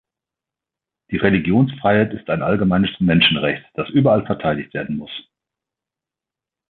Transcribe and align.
Die 1.11 1.17
Religionsfreiheit 1.17 2.11
ist 2.15 2.27
ein 2.31 2.41
allgemeines 2.41 2.89
Menschenrecht, 2.99 3.63
das 3.75 3.87
überall 3.89 4.25
verteidigt 4.25 4.73
werden 4.73 4.97
muss. 4.97 5.11